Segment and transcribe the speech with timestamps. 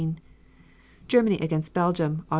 [1.07, 2.29] Germany against Belgium, Aug.